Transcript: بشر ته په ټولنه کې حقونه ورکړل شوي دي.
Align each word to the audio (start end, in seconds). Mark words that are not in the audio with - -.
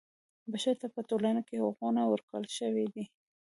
بشر 0.51 0.75
ته 0.81 0.87
په 0.95 1.01
ټولنه 1.09 1.41
کې 1.47 1.55
حقونه 1.63 2.01
ورکړل 2.07 2.45
شوي 2.57 2.85
دي. 2.93 3.03